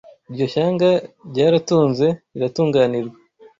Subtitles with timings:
[0.29, 0.89] Iryo shyanga
[1.29, 3.17] ryaratunze riratunganirwa